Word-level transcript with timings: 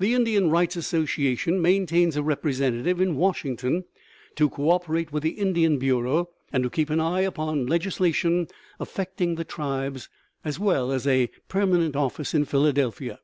The 0.00 0.12
Indian 0.12 0.50
Rights 0.50 0.74
Association 0.74 1.62
maintains 1.62 2.16
a 2.16 2.22
representative 2.24 3.00
in 3.00 3.14
Washington 3.14 3.84
to 4.34 4.50
coöperate 4.50 5.12
with 5.12 5.22
the 5.22 5.38
Indian 5.38 5.78
Bureau 5.78 6.30
and 6.52 6.64
to 6.64 6.68
keep 6.68 6.90
an 6.90 6.98
eye 6.98 7.20
upon 7.20 7.66
legislation 7.68 8.48
affecting 8.80 9.36
the 9.36 9.44
tribes, 9.44 10.08
as 10.44 10.58
well 10.58 10.90
as 10.90 11.06
a 11.06 11.30
permanent 11.46 11.94
office 11.94 12.34
in 12.34 12.44
Philadelphia. 12.44 13.20